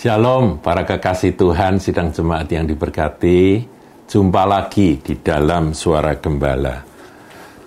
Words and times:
Shalom 0.00 0.64
para 0.64 0.88
kekasih 0.88 1.36
Tuhan 1.36 1.76
sidang 1.76 2.08
jemaat 2.08 2.48
yang 2.48 2.64
diberkati. 2.64 3.68
Jumpa 4.08 4.48
lagi 4.48 4.96
di 4.96 5.20
dalam 5.20 5.76
suara 5.76 6.16
gembala. 6.16 6.80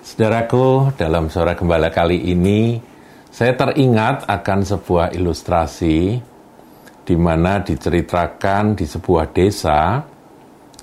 Saudaraku 0.01 0.97
dalam 0.97 1.29
suara 1.29 1.53
gembala 1.53 1.93
kali 1.93 2.33
ini 2.33 2.81
Saya 3.29 3.53
teringat 3.53 4.25
akan 4.25 4.65
sebuah 4.65 5.13
ilustrasi 5.13 5.97
di 7.05 7.15
mana 7.21 7.61
diceritakan 7.61 8.81
di 8.81 8.85
sebuah 8.89 9.29
desa 9.29 10.01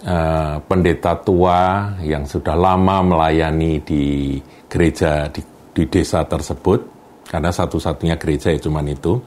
eh, 0.06 0.54
pendeta 0.62 1.18
tua 1.18 1.98
yang 1.98 2.30
sudah 2.30 2.54
lama 2.54 3.02
melayani 3.02 3.82
di 3.82 4.38
gereja 4.70 5.26
di, 5.26 5.42
di 5.74 5.82
desa 5.90 6.22
tersebut. 6.22 6.86
Karena 7.26 7.50
satu-satunya 7.50 8.14
gereja 8.22 8.54
ya 8.54 8.62
cuman 8.62 8.86
itu 8.86 9.18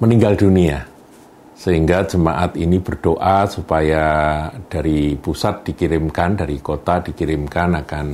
meninggal 0.00 0.34
dunia. 0.34 0.82
Sehingga 1.60 2.08
jemaat 2.08 2.56
ini 2.56 2.80
berdoa 2.80 3.44
supaya 3.44 4.04
dari 4.64 5.12
pusat 5.20 5.60
dikirimkan, 5.60 6.40
dari 6.40 6.56
kota 6.56 7.04
dikirimkan 7.04 7.84
akan 7.84 8.06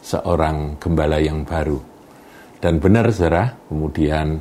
seorang 0.00 0.80
gembala 0.80 1.20
yang 1.20 1.44
baru. 1.44 1.76
Dan 2.56 2.80
benar 2.80 3.12
saudara, 3.12 3.52
kemudian 3.68 4.40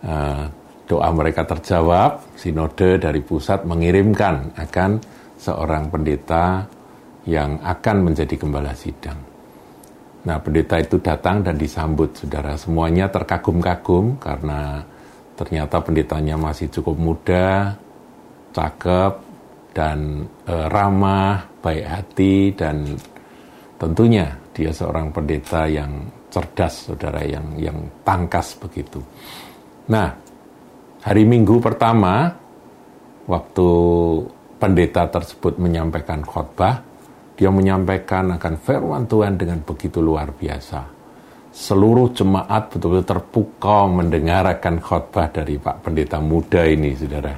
uh, 0.00 0.48
doa 0.88 1.08
mereka 1.12 1.44
terjawab, 1.44 2.24
sinode 2.40 2.96
dari 2.96 3.20
pusat 3.20 3.68
mengirimkan 3.68 4.56
akan 4.56 4.96
seorang 5.36 5.92
pendeta 5.92 6.64
yang 7.28 7.60
akan 7.60 7.96
menjadi 8.00 8.40
gembala 8.40 8.72
sidang. 8.72 9.20
Nah, 10.24 10.40
pendeta 10.40 10.80
itu 10.80 10.96
datang 11.04 11.44
dan 11.44 11.60
disambut, 11.60 12.16
saudara. 12.16 12.56
Semuanya 12.56 13.12
terkagum-kagum 13.12 14.16
karena 14.16 14.80
ternyata 15.40 15.80
pendetanya 15.80 16.36
masih 16.36 16.68
cukup 16.68 17.00
muda, 17.00 17.72
cakep, 18.52 19.14
dan 19.72 20.28
e, 20.44 20.54
ramah, 20.68 21.40
baik 21.64 21.86
hati, 21.88 22.52
dan 22.52 22.84
tentunya 23.80 24.28
dia 24.52 24.68
seorang 24.68 25.08
pendeta 25.08 25.64
yang 25.64 26.04
cerdas, 26.28 26.92
saudara, 26.92 27.24
yang 27.24 27.56
yang 27.56 27.80
tangkas 28.04 28.52
begitu. 28.60 29.00
Nah, 29.88 30.12
hari 31.00 31.24
Minggu 31.24 31.56
pertama, 31.56 32.28
waktu 33.24 33.68
pendeta 34.60 35.08
tersebut 35.08 35.56
menyampaikan 35.56 36.20
khotbah, 36.20 36.84
dia 37.32 37.48
menyampaikan 37.48 38.36
akan 38.36 38.54
firman 38.60 39.08
Tuhan 39.08 39.40
dengan 39.40 39.64
begitu 39.64 40.04
luar 40.04 40.36
biasa 40.36 40.99
seluruh 41.50 42.14
jemaat 42.14 42.70
betul-betul 42.70 43.06
terpukau 43.06 43.90
mendengarkan 43.90 44.78
khotbah 44.78 45.28
dari 45.34 45.58
Pak 45.58 45.82
Pendeta 45.82 46.22
muda 46.22 46.62
ini, 46.62 46.94
saudara. 46.94 47.34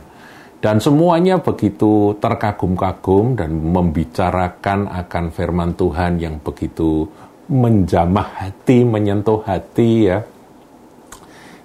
Dan 0.62 0.78
semuanya 0.78 1.42
begitu 1.42 2.14
terkagum-kagum 2.22 3.34
dan 3.34 3.50
membicarakan 3.50 4.86
akan 4.86 5.24
firman 5.34 5.74
Tuhan 5.74 6.22
yang 6.22 6.38
begitu 6.38 7.02
menjamah 7.50 8.38
hati, 8.38 8.86
menyentuh 8.86 9.42
hati 9.42 9.90
ya. 10.06 10.22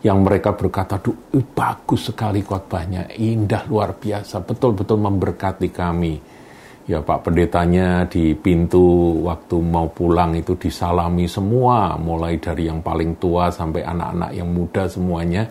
Yang 0.02 0.18
mereka 0.24 0.50
berkata, 0.58 0.98
Duh, 0.98 1.14
bagus 1.54 2.10
sekali 2.10 2.42
khotbahnya, 2.42 3.12
indah 3.22 3.70
luar 3.70 3.94
biasa, 3.94 4.42
betul-betul 4.42 4.98
memberkati 4.98 5.70
kami 5.70 6.18
ya 6.88 7.04
Pak 7.04 7.28
Pendetanya 7.28 8.08
di 8.08 8.32
pintu 8.34 9.20
waktu 9.28 9.60
mau 9.60 9.92
pulang 9.92 10.34
itu 10.40 10.56
disalami 10.56 11.28
semua, 11.28 12.00
mulai 12.00 12.40
dari 12.40 12.72
yang 12.72 12.80
paling 12.80 13.20
tua 13.20 13.52
sampai 13.52 13.84
anak-anak 13.84 14.32
yang 14.32 14.50
muda 14.50 14.88
semuanya 14.88 15.44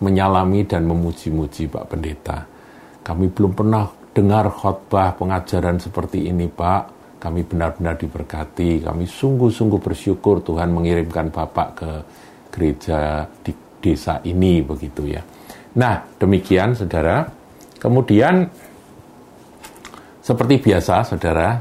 menyalami 0.00 0.64
dan 0.64 0.88
memuji-muji 0.88 1.68
Pak 1.68 1.84
Pendeta. 1.92 2.38
Kami 3.04 3.28
belum 3.28 3.52
pernah 3.52 3.84
dengar 4.16 4.48
khotbah 4.48 5.14
pengajaran 5.14 5.76
seperti 5.76 6.32
ini 6.32 6.48
Pak. 6.48 6.96
Kami 7.18 7.42
benar-benar 7.44 7.98
diberkati. 7.98 8.80
Kami 8.80 9.04
sungguh-sungguh 9.04 9.80
bersyukur 9.82 10.40
Tuhan 10.40 10.70
mengirimkan 10.70 11.28
Bapak 11.28 11.68
ke 11.76 11.90
gereja 12.54 13.26
di 13.42 13.52
desa 13.82 14.22
ini 14.24 14.62
begitu 14.62 15.06
ya. 15.06 15.22
Nah, 15.78 16.00
demikian 16.16 16.74
Saudara. 16.74 17.26
Kemudian 17.78 18.50
seperti 20.28 20.60
biasa, 20.60 21.08
saudara, 21.08 21.56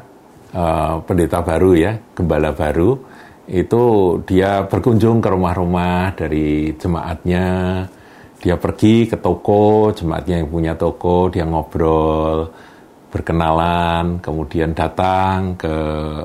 uh, 0.51 0.99
pendeta 1.07 1.39
baru 1.39 1.71
ya, 1.71 1.95
gembala 2.11 2.51
baru, 2.51 2.99
itu 3.47 3.83
dia 4.27 4.67
berkunjung 4.67 5.23
ke 5.23 5.31
rumah-rumah 5.31 6.11
dari 6.19 6.75
jemaatnya, 6.75 7.47
dia 8.43 8.59
pergi 8.59 9.07
ke 9.07 9.15
toko, 9.23 9.95
jemaatnya 9.95 10.43
yang 10.43 10.51
punya 10.51 10.75
toko, 10.75 11.31
dia 11.31 11.47
ngobrol, 11.47 12.51
berkenalan, 13.07 14.19
kemudian 14.19 14.75
datang 14.75 15.55
ke 15.55 15.75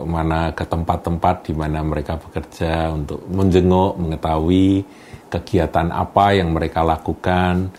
mana 0.02 0.50
ke 0.50 0.66
tempat-tempat 0.66 1.46
di 1.46 1.54
mana 1.54 1.78
mereka 1.86 2.18
bekerja 2.18 2.90
untuk 2.90 3.22
menjenguk, 3.30 4.02
mengetahui 4.02 4.82
kegiatan 5.30 5.94
apa 5.94 6.34
yang 6.34 6.50
mereka 6.50 6.82
lakukan 6.82 7.70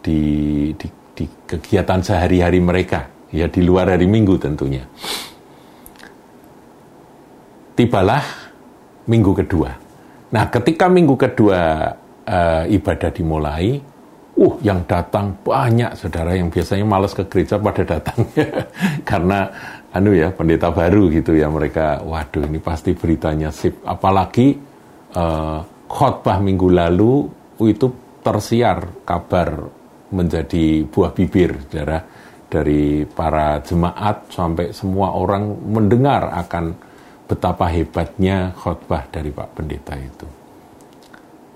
di, 0.00 0.72
di, 0.72 0.88
di 1.12 1.24
kegiatan 1.44 2.00
sehari-hari 2.00 2.64
mereka 2.64 3.15
ya 3.30 3.46
di 3.50 3.60
luar 3.62 3.94
hari 3.94 4.06
Minggu 4.06 4.38
tentunya. 4.38 4.84
Tibalah 7.76 8.24
minggu 9.04 9.32
kedua. 9.36 9.70
Nah, 10.32 10.44
ketika 10.48 10.88
minggu 10.88 11.12
kedua 11.12 11.92
uh, 12.24 12.64
ibadah 12.66 13.10
dimulai, 13.12 13.76
uh 14.36 14.54
yang 14.60 14.84
datang 14.84 15.32
banyak 15.40 15.96
saudara 15.96 16.36
yang 16.36 16.52
biasanya 16.52 16.84
malas 16.84 17.16
ke 17.16 17.24
gereja 17.24 17.56
pada 17.56 17.82
datang 17.88 18.20
karena 19.08 19.48
anu 19.96 20.12
ya 20.12 20.28
pendeta 20.28 20.68
baru 20.68 21.08
gitu 21.08 21.32
ya 21.32 21.48
mereka 21.48 22.04
waduh 22.04 22.44
ini 22.44 22.60
pasti 22.60 22.92
beritanya 22.92 23.48
sip 23.48 23.80
apalagi 23.88 24.60
uh, 25.16 25.64
khotbah 25.88 26.36
minggu 26.44 26.68
lalu 26.68 27.24
itu 27.64 28.20
tersiar 28.20 29.08
kabar 29.08 29.72
menjadi 30.12 30.84
buah 30.84 31.16
bibir 31.16 31.56
saudara 31.64 32.04
dari 32.46 33.02
para 33.04 33.58
jemaat 33.62 34.30
sampai 34.30 34.70
semua 34.70 35.14
orang 35.18 35.58
mendengar 35.66 36.30
akan 36.46 36.74
betapa 37.26 37.66
hebatnya 37.66 38.54
khotbah 38.54 39.02
dari 39.10 39.34
Pak 39.34 39.48
Pendeta 39.58 39.94
itu. 39.98 40.26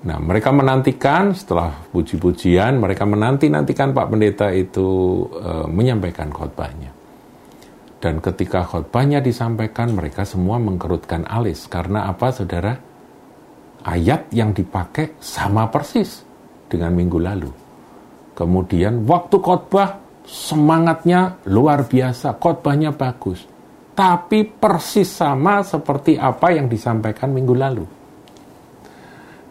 Nah, 0.01 0.17
mereka 0.17 0.51
menantikan 0.51 1.37
setelah 1.37 1.77
puji-pujian, 1.93 2.81
mereka 2.81 3.05
menanti-nantikan 3.05 3.93
Pak 3.93 4.09
Pendeta 4.09 4.49
itu 4.51 4.89
e, 5.29 5.69
menyampaikan 5.69 6.33
khotbahnya. 6.33 6.91
Dan 8.01 8.19
ketika 8.25 8.65
khotbahnya 8.65 9.21
disampaikan, 9.21 9.93
mereka 9.93 10.25
semua 10.25 10.57
mengkerutkan 10.57 11.29
alis. 11.29 11.69
Karena 11.69 12.09
apa, 12.09 12.33
saudara? 12.33 12.73
Ayat 13.85 14.33
yang 14.33 14.57
dipakai 14.57 15.21
sama 15.21 15.69
persis 15.69 16.25
dengan 16.65 16.97
minggu 16.97 17.19
lalu. 17.21 17.53
Kemudian 18.33 19.05
waktu 19.05 19.37
khotbah 19.37 20.01
semangatnya 20.27 21.41
luar 21.49 21.87
biasa, 21.87 22.37
khotbahnya 22.37 22.95
bagus. 22.95 23.47
Tapi 23.95 24.49
persis 24.49 25.11
sama 25.11 25.61
seperti 25.61 26.17
apa 26.17 26.55
yang 26.55 26.71
disampaikan 26.71 27.35
minggu 27.35 27.55
lalu. 27.55 27.85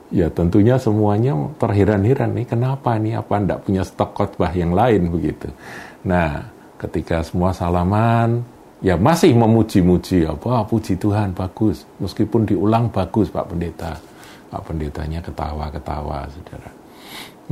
Ya 0.10 0.26
tentunya 0.34 0.82
semuanya 0.82 1.38
terheran-heran 1.62 2.34
nih, 2.34 2.50
kenapa 2.50 2.98
nih, 2.98 3.22
apa 3.22 3.34
ndak 3.46 3.70
punya 3.70 3.86
stok 3.86 4.18
khotbah 4.18 4.50
yang 4.58 4.74
lain 4.74 5.06
begitu. 5.14 5.54
Nah, 6.02 6.50
ketika 6.82 7.22
semua 7.22 7.54
salaman, 7.54 8.42
ya 8.82 8.98
masih 8.98 9.38
memuji-muji, 9.38 10.26
apa, 10.26 10.66
puji 10.66 10.98
Tuhan, 10.98 11.38
bagus. 11.38 11.86
Meskipun 12.02 12.50
diulang 12.50 12.90
bagus 12.90 13.30
Pak 13.30 13.54
Pendeta. 13.54 14.02
Pak 14.50 14.62
Pendetanya 14.66 15.22
ketawa-ketawa, 15.22 16.26
saudara. 16.26 16.74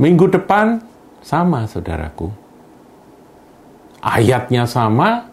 Minggu 0.02 0.26
depan, 0.26 0.82
sama 1.22 1.62
saudaraku, 1.70 2.26
ayatnya 4.02 4.64
sama, 4.64 5.26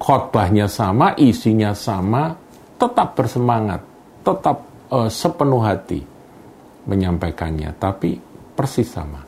khotbahnya 0.00 0.68
sama, 0.68 1.16
isinya 1.16 1.72
sama, 1.72 2.34
tetap 2.76 3.16
bersemangat, 3.16 3.80
tetap 4.24 4.56
uh, 4.92 5.08
sepenuh 5.08 5.62
hati 5.62 6.00
menyampaikannya, 6.84 7.72
tapi 7.80 8.16
persis 8.54 8.88
sama. 8.88 9.20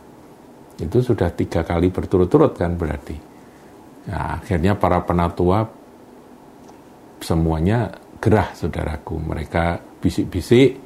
Itu 0.77 1.01
sudah 1.01 1.33
tiga 1.33 1.65
kali 1.65 1.89
berturut-turut 1.89 2.53
kan 2.53 2.77
berarti. 2.77 3.17
Nah, 4.13 4.39
akhirnya 4.39 4.77
para 4.77 5.01
penatua 5.03 5.65
semuanya 7.19 7.91
gerah 8.21 8.53
saudaraku. 8.53 9.17
Mereka 9.17 9.81
bisik-bisik, 10.05 10.77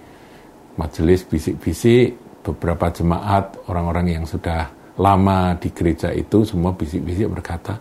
majelis 0.79 1.27
bisik-bisik, 1.27 2.15
beberapa 2.47 2.89
jemaat, 2.95 3.67
orang-orang 3.69 4.21
yang 4.21 4.25
sudah 4.25 4.80
lama 5.01 5.57
di 5.57 5.73
gereja 5.73 6.13
itu 6.13 6.45
semua 6.45 6.77
bisik-bisik 6.77 7.33
berkata, 7.33 7.81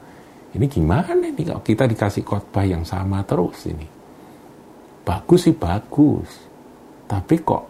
ini 0.56 0.66
gimana 0.72 1.14
nih 1.14 1.52
kalau 1.52 1.62
kita 1.62 1.84
dikasih 1.86 2.24
khotbah 2.24 2.64
yang 2.64 2.88
sama 2.88 3.22
terus 3.28 3.68
ini? 3.68 3.86
Bagus 5.04 5.52
sih 5.52 5.56
bagus, 5.58 6.30
tapi 7.06 7.36
kok 7.44 7.64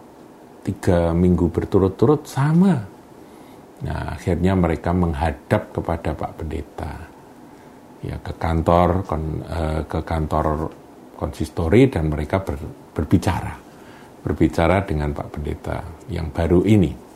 tiga 0.61 1.11
minggu 1.17 1.49
berturut-turut 1.49 2.29
sama. 2.29 2.77
Nah, 3.79 4.13
akhirnya 4.13 4.53
mereka 4.59 4.91
menghadap 4.91 5.71
kepada 5.71 6.11
Pak 6.11 6.31
Pendeta. 6.35 6.93
Ya, 8.03 8.15
ke 8.19 8.35
kantor 8.35 9.03
kon, 9.07 9.43
eh, 9.43 9.81
ke 9.87 9.99
kantor 10.03 10.71
konsistori 11.15 11.87
dan 11.87 12.11
mereka 12.11 12.43
ber, 12.43 12.59
berbicara. 12.91 13.55
Berbicara 14.19 14.83
dengan 14.83 15.15
Pak 15.15 15.27
Pendeta 15.31 15.79
yang 16.11 16.27
baru 16.31 16.63
ini. 16.67 17.08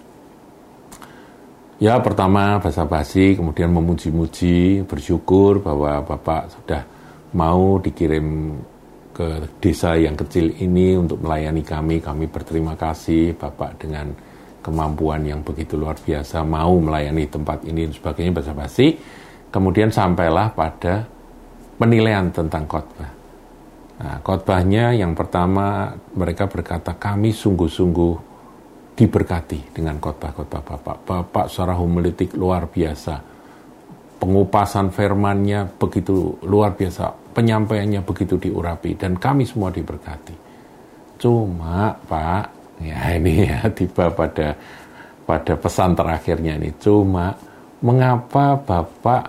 Ya, 1.82 1.98
pertama 2.00 2.62
basa-basi, 2.62 3.34
kemudian 3.34 3.74
memuji-muji, 3.74 4.86
bersyukur 4.86 5.58
bahwa 5.58 6.06
Bapak 6.06 6.54
sudah 6.54 6.86
mau 7.34 7.82
dikirim 7.82 8.54
ke 9.14 9.46
desa 9.58 9.98
yang 9.98 10.14
kecil 10.14 10.54
ini 10.62 10.94
untuk 10.98 11.22
melayani 11.26 11.66
kami. 11.66 11.98
Kami 11.98 12.30
berterima 12.30 12.78
kasih 12.78 13.34
Bapak 13.34 13.82
dengan 13.82 14.14
kemampuan 14.62 15.26
yang 15.26 15.42
begitu 15.42 15.76
luar 15.76 15.98
biasa 16.00 16.42
mau 16.46 16.78
melayani 16.80 17.28
tempat 17.28 17.66
ini 17.66 17.90
dan 17.90 17.94
sebagainya 17.94 18.34
basa-basi. 18.38 18.98
Kemudian 19.54 19.94
sampailah 19.94 20.54
pada 20.54 21.06
penilaian 21.78 22.30
tentang 22.34 22.66
khotbah. 22.66 23.12
Nah, 24.02 24.18
khotbahnya 24.26 24.98
yang 24.98 25.14
pertama 25.14 25.94
mereka 26.18 26.50
berkata 26.50 26.98
kami 26.98 27.30
sungguh-sungguh 27.30 28.33
diberkati 28.94 29.74
dengan 29.74 29.98
khotbah-khotbah 29.98 30.62
Bapak. 30.62 30.98
Bapak 31.06 31.46
secara 31.50 31.74
homiletik 31.78 32.38
luar 32.38 32.70
biasa. 32.70 33.34
Pengupasan 34.22 34.94
firmannya 34.94 35.68
begitu 35.76 36.40
luar 36.48 36.72
biasa 36.80 37.24
penyampaiannya 37.34 38.06
begitu 38.06 38.38
diurapi 38.38 38.94
dan 38.96 39.18
kami 39.18 39.44
semua 39.44 39.74
diberkati. 39.74 40.38
Cuma 41.18 41.92
Pak, 41.98 42.78
ya 42.80 43.18
ini 43.18 43.50
ya 43.50 43.68
tiba 43.78 44.14
pada 44.14 44.54
pada 45.26 45.54
pesan 45.58 45.98
terakhirnya 45.98 46.56
ini. 46.62 46.72
Cuma 46.78 47.34
mengapa 47.82 48.62
Bapak 48.62 49.24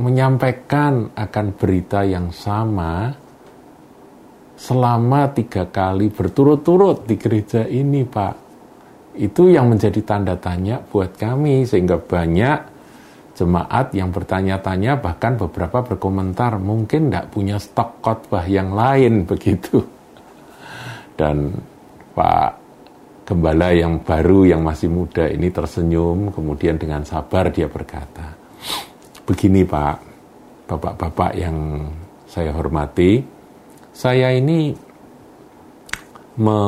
menyampaikan 0.00 1.12
akan 1.16 1.46
berita 1.56 2.04
yang 2.04 2.30
sama 2.30 3.12
selama 4.60 5.32
tiga 5.32 5.64
kali 5.64 6.12
berturut-turut 6.12 7.08
di 7.08 7.16
gereja 7.16 7.64
ini 7.64 8.04
Pak. 8.04 8.34
Itu 9.16 9.48
yang 9.48 9.72
menjadi 9.72 10.04
tanda 10.04 10.36
tanya 10.36 10.84
buat 10.84 11.16
kami 11.16 11.64
sehingga 11.64 11.96
banyak 11.96 12.58
jemaat 13.34 13.96
yang 13.96 14.12
bertanya-tanya 14.12 15.00
bahkan 15.00 15.40
beberapa 15.40 15.80
berkomentar 15.80 16.60
mungkin 16.60 17.08
tidak 17.08 17.32
punya 17.32 17.56
stok 17.56 18.04
khotbah 18.04 18.44
yang 18.44 18.76
lain 18.76 19.24
begitu. 19.30 19.80
Dan 21.16 21.56
Pak 22.12 22.60
Gembala 23.24 23.70
yang 23.70 24.02
baru 24.02 24.42
yang 24.42 24.66
masih 24.66 24.90
muda 24.90 25.30
ini 25.30 25.54
tersenyum 25.54 26.34
kemudian 26.34 26.74
dengan 26.74 27.06
sabar 27.06 27.46
dia 27.48 27.70
berkata, 27.70 28.34
begini 29.22 29.62
Pak, 29.62 29.96
Bapak-bapak 30.66 31.38
yang 31.38 31.86
saya 32.26 32.50
hormati, 32.50 33.22
saya 34.00 34.32
ini 34.32 34.72
me, 36.40 36.60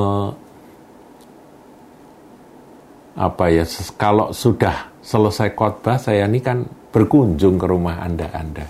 apa 3.16 3.44
ya 3.48 3.64
kalau 3.96 4.36
sudah 4.36 4.92
selesai 5.00 5.56
khotbah 5.56 5.96
saya 5.96 6.28
ini 6.28 6.44
kan 6.44 6.60
berkunjung 6.92 7.56
ke 7.56 7.64
rumah 7.64 8.04
Anda-Anda. 8.04 8.68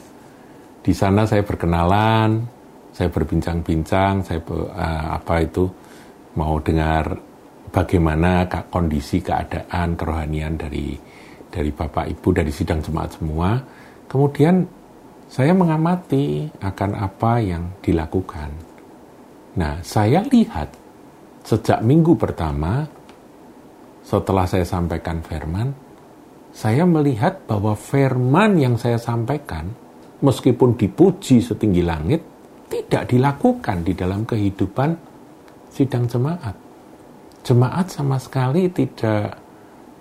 Di 0.78 0.94
sana 0.94 1.26
saya 1.26 1.42
berkenalan, 1.42 2.38
saya 2.94 3.10
berbincang-bincang, 3.10 4.22
saya 4.22 4.38
uh, 4.46 5.18
apa 5.18 5.42
itu 5.42 5.66
mau 6.38 6.62
dengar 6.62 7.18
bagaimana 7.74 8.46
kondisi 8.70 9.18
keadaan 9.18 9.98
kerohanian 9.98 10.54
dari 10.54 10.94
dari 11.50 11.70
Bapak 11.74 12.06
Ibu 12.14 12.28
dari 12.30 12.54
sidang 12.54 12.78
jemaat 12.78 13.18
semua. 13.18 13.58
Kemudian 14.06 14.81
saya 15.32 15.56
mengamati 15.56 16.44
akan 16.60 16.90
apa 16.92 17.40
yang 17.40 17.72
dilakukan. 17.80 18.52
Nah, 19.56 19.80
saya 19.80 20.20
lihat 20.28 20.68
sejak 21.40 21.80
minggu 21.80 22.12
pertama 22.20 22.84
setelah 24.04 24.44
saya 24.44 24.68
sampaikan 24.68 25.24
firman, 25.24 25.72
saya 26.52 26.84
melihat 26.84 27.48
bahwa 27.48 27.72
firman 27.72 28.60
yang 28.60 28.76
saya 28.76 29.00
sampaikan, 29.00 29.72
meskipun 30.20 30.76
dipuji 30.76 31.40
setinggi 31.40 31.80
langit, 31.80 32.20
tidak 32.68 33.08
dilakukan 33.08 33.88
di 33.88 33.96
dalam 33.96 34.28
kehidupan 34.28 34.92
sidang 35.72 36.04
jemaat. 36.12 36.52
Jemaat 37.40 37.88
sama 37.88 38.20
sekali 38.20 38.68
tidak 38.68 39.40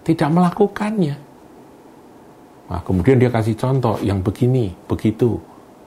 tidak 0.03 0.27
melakukannya. 0.27 1.30
Nah, 2.71 2.79
kemudian 2.87 3.19
dia 3.19 3.27
kasih 3.27 3.59
contoh 3.59 3.99
yang 3.99 4.23
begini, 4.23 4.71
begitu, 4.87 5.35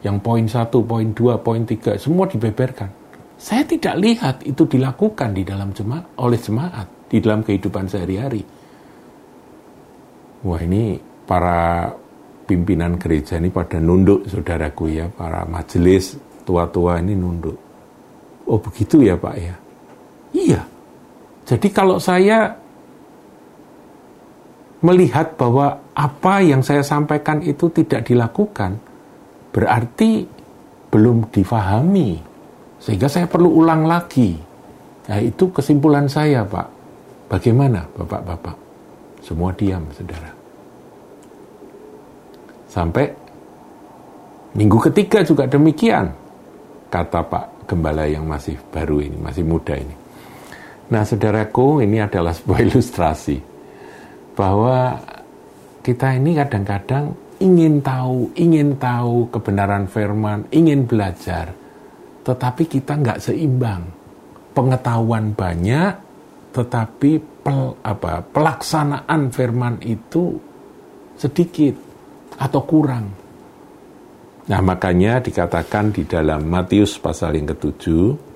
yang 0.04 0.20
poin 0.20 0.44
satu, 0.44 0.84
poin 0.84 1.16
dua, 1.16 1.40
poin 1.40 1.64
tiga, 1.64 1.96
semua 1.96 2.28
dibeberkan. 2.28 2.92
Saya 3.40 3.64
tidak 3.64 3.96
lihat 3.96 4.44
itu 4.44 4.68
dilakukan 4.68 5.32
di 5.32 5.42
dalam 5.42 5.72
jemaat 5.72 6.04
oleh 6.20 6.36
jemaat 6.36 7.08
di 7.08 7.18
dalam 7.24 7.40
kehidupan 7.40 7.88
sehari-hari 7.88 8.44
wah 10.44 10.60
ini 10.60 11.00
para 11.24 11.88
pimpinan 12.44 13.00
gereja 13.00 13.40
ini 13.40 13.48
pada 13.48 13.80
nunduk 13.80 14.28
saudaraku 14.28 14.92
ya, 14.92 15.08
para 15.08 15.48
majelis 15.48 16.20
tua-tua 16.44 17.00
ini 17.00 17.16
nunduk. 17.16 17.56
Oh 18.44 18.60
begitu 18.60 19.00
ya 19.00 19.16
Pak 19.16 19.36
ya? 19.40 19.56
Iya. 20.36 20.60
Jadi 21.48 21.68
kalau 21.72 21.96
saya 21.96 22.52
melihat 24.84 25.32
bahwa 25.40 25.80
apa 25.96 26.44
yang 26.44 26.60
saya 26.60 26.84
sampaikan 26.84 27.40
itu 27.40 27.72
tidak 27.72 28.04
dilakukan, 28.04 28.76
berarti 29.48 30.28
belum 30.92 31.32
difahami. 31.32 32.20
Sehingga 32.84 33.08
saya 33.08 33.24
perlu 33.24 33.64
ulang 33.64 33.88
lagi. 33.88 34.36
Nah 35.08 35.18
itu 35.24 35.48
kesimpulan 35.48 36.04
saya 36.04 36.44
Pak. 36.44 36.68
Bagaimana 37.32 37.88
Bapak-Bapak? 37.96 38.56
Semua 39.24 39.56
diam, 39.56 39.88
saudara. 39.96 40.28
Sampai 42.68 43.08
minggu 44.52 44.76
ketiga 44.92 45.24
juga 45.24 45.48
demikian, 45.48 46.12
kata 46.92 47.24
Pak 47.24 47.64
Gembala 47.64 48.04
yang 48.04 48.28
masih 48.28 48.60
baru 48.68 49.00
ini, 49.00 49.16
masih 49.16 49.40
muda 49.48 49.72
ini. 49.72 49.96
Nah, 50.92 51.00
saudaraku, 51.00 51.80
ini 51.80 52.04
adalah 52.04 52.36
sebuah 52.36 52.60
ilustrasi 52.68 53.53
bahwa 54.34 54.98
kita 55.82 56.18
ini 56.18 56.34
kadang-kadang 56.34 57.14
ingin 57.42 57.82
tahu, 57.82 58.30
ingin 58.38 58.78
tahu 58.78 59.30
kebenaran 59.30 59.86
firman, 59.90 60.46
ingin 60.54 60.86
belajar, 60.86 61.54
tetapi 62.22 62.66
kita 62.66 62.98
nggak 62.98 63.22
seimbang. 63.22 63.82
Pengetahuan 64.54 65.34
banyak, 65.34 65.92
tetapi 66.54 67.18
pel, 67.42 67.74
apa, 67.82 68.22
pelaksanaan 68.22 69.34
firman 69.34 69.82
itu 69.82 70.38
sedikit 71.18 71.74
atau 72.38 72.62
kurang. 72.62 73.06
Nah 74.44 74.60
makanya 74.60 75.18
dikatakan 75.18 75.90
di 75.90 76.06
dalam 76.06 76.46
Matius 76.46 77.00
pasal 77.02 77.34
yang 77.34 77.50
ketujuh, 77.50 78.33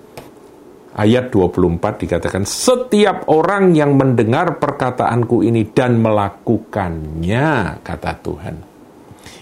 ayat 0.98 1.30
24 1.30 2.02
dikatakan, 2.02 2.42
setiap 2.42 3.30
orang 3.30 3.70
yang 3.78 3.94
mendengar 3.94 4.58
perkataanku 4.58 5.46
ini 5.46 5.70
dan 5.70 6.02
melakukannya, 6.02 7.78
kata 7.86 8.12
Tuhan. 8.18 8.56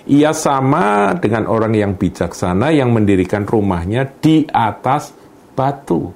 Ia 0.06 0.30
sama 0.30 1.16
dengan 1.18 1.50
orang 1.50 1.74
yang 1.74 1.92
bijaksana 1.98 2.70
yang 2.70 2.94
mendirikan 2.94 3.42
rumahnya 3.42 4.06
di 4.06 4.46
atas 4.46 5.10
batu. 5.56 6.14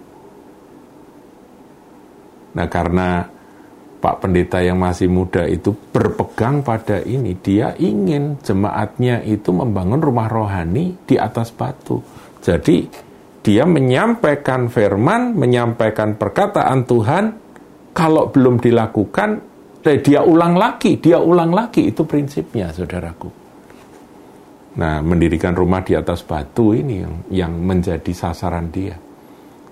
Nah 2.54 2.66
karena 2.70 3.26
Pak 4.00 4.16
Pendeta 4.24 4.62
yang 4.64 4.78
masih 4.80 5.10
muda 5.10 5.44
itu 5.44 5.74
berpegang 5.74 6.62
pada 6.62 7.02
ini. 7.02 7.34
Dia 7.36 7.74
ingin 7.76 8.38
jemaatnya 8.40 9.26
itu 9.26 9.50
membangun 9.52 10.00
rumah 10.00 10.30
rohani 10.30 10.96
di 11.04 11.20
atas 11.20 11.50
batu. 11.52 12.00
Jadi 12.40 13.09
dia 13.40 13.64
menyampaikan 13.64 14.68
firman, 14.68 15.32
menyampaikan 15.32 16.16
perkataan 16.16 16.84
Tuhan, 16.84 17.24
kalau 17.96 18.28
belum 18.28 18.60
dilakukan, 18.60 19.30
eh, 19.84 19.98
dia 20.00 20.20
ulang 20.20 20.54
lagi, 20.54 21.00
dia 21.00 21.16
ulang 21.16 21.50
lagi, 21.50 21.88
itu 21.88 22.04
prinsipnya 22.04 22.70
saudaraku. 22.70 23.28
Nah, 24.70 25.02
mendirikan 25.02 25.56
rumah 25.56 25.82
di 25.82 25.98
atas 25.98 26.22
batu 26.22 26.76
ini 26.76 27.02
yang, 27.02 27.14
yang 27.32 27.52
menjadi 27.58 28.12
sasaran 28.14 28.70
dia. 28.70 28.94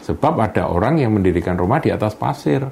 Sebab 0.02 0.34
ada 0.40 0.72
orang 0.72 0.98
yang 0.98 1.14
mendirikan 1.14 1.54
rumah 1.54 1.78
di 1.78 1.92
atas 1.92 2.16
pasir 2.16 2.64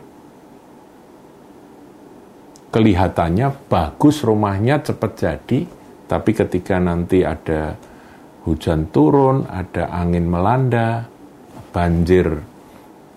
kelihatannya 2.76 3.72
bagus 3.72 4.20
rumahnya 4.20 4.84
cepat 4.84 5.12
jadi, 5.16 5.64
tapi 6.04 6.30
ketika 6.36 6.76
nanti 6.76 7.24
ada 7.24 7.72
hujan 8.46 8.88
turun, 8.94 9.42
ada 9.50 9.90
angin 9.90 10.30
melanda, 10.30 11.02
banjir, 11.74 12.30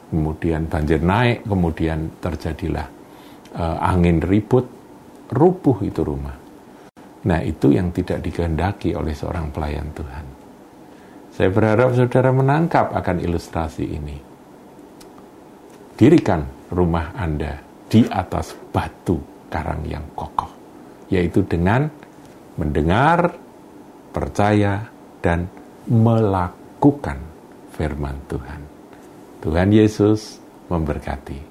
kemudian 0.09 0.65
banjir 0.65 0.99
naik, 0.99 1.45
kemudian 1.45 2.17
terjadilah 2.17 2.89
uh, 3.53 3.77
angin 3.79 4.19
ribut, 4.25 4.65
rubuh 5.29 5.85
itu 5.85 6.01
rumah. 6.01 6.35
Nah, 7.19 7.39
itu 7.45 7.69
yang 7.69 7.93
tidak 7.93 8.25
dikehendaki 8.25 8.97
oleh 8.97 9.13
seorang 9.13 9.53
pelayan 9.53 9.93
Tuhan. 9.93 10.25
Saya 11.35 11.49
berharap 11.53 11.95
saudara 11.95 12.33
menangkap 12.33 12.91
akan 12.91 13.23
ilustrasi 13.23 13.85
ini. 13.85 14.17
Dirikan 15.95 16.43
rumah 16.73 17.15
Anda 17.15 17.59
di 17.87 18.07
atas 18.07 18.55
batu 18.71 19.19
karang 19.51 19.83
yang 19.87 20.03
kokoh, 20.15 20.51
yaitu 21.11 21.43
dengan 21.43 21.87
mendengar, 22.55 23.35
percaya, 24.11 24.98
dan 25.19 25.51
melakukan 25.87 27.19
firman 27.73 28.15
Tuhan. 28.27 28.61
Tuhan 29.39 29.69
Yesus 29.71 30.39
memberkati. 30.67 31.48